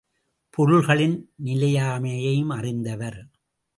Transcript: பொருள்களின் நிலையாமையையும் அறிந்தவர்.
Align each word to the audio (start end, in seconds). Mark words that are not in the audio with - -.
பொருள்களின் 0.49 1.29
நிலையாமையையும் 1.45 2.49
அறிந்தவர். 2.49 3.19